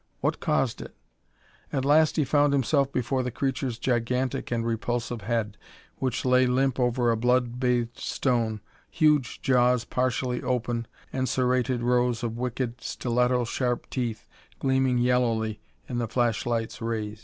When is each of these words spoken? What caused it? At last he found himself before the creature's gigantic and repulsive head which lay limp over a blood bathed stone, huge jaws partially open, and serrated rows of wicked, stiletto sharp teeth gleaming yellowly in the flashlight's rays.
What 0.21 0.39
caused 0.39 0.81
it? 0.81 0.95
At 1.71 1.85
last 1.85 2.15
he 2.15 2.23
found 2.25 2.53
himself 2.53 2.91
before 2.91 3.21
the 3.21 3.29
creature's 3.29 3.77
gigantic 3.77 4.49
and 4.49 4.65
repulsive 4.65 5.21
head 5.21 5.57
which 5.97 6.25
lay 6.25 6.47
limp 6.47 6.79
over 6.79 7.11
a 7.11 7.15
blood 7.15 7.59
bathed 7.59 7.99
stone, 7.99 8.61
huge 8.89 9.43
jaws 9.43 9.85
partially 9.85 10.41
open, 10.41 10.87
and 11.13 11.29
serrated 11.29 11.83
rows 11.83 12.23
of 12.23 12.35
wicked, 12.35 12.81
stiletto 12.83 13.43
sharp 13.45 13.91
teeth 13.91 14.25
gleaming 14.57 14.97
yellowly 14.97 15.61
in 15.87 15.99
the 15.99 16.07
flashlight's 16.07 16.81
rays. 16.81 17.19